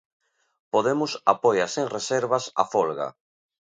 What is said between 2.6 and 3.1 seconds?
a folga.